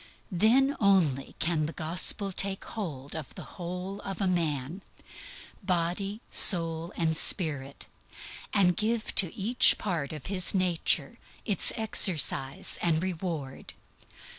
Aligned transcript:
Then 0.31 0.75
only 0.79 1.35
can 1.37 1.67
the 1.67 1.73
Gospel 1.73 2.31
take 2.31 2.65
hold 2.65 3.15
of 3.15 3.35
the 3.35 3.43
whole 3.61 3.99
of 4.01 4.19
a 4.19 4.25
man, 4.25 4.81
body, 5.61 6.21
soul 6.31 6.91
and 6.97 7.15
spirit, 7.15 7.85
and 8.51 8.75
give 8.75 9.13
to 9.13 9.31
each 9.35 9.77
part 9.77 10.11
of 10.11 10.25
his 10.25 10.55
nature 10.55 11.19
its 11.45 11.71
exercise 11.75 12.79
and 12.81 13.03
reward. 13.03 13.73